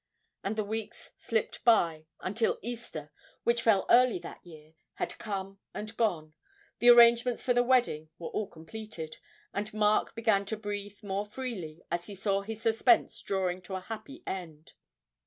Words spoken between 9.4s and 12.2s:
and Mark began to breathe more freely as he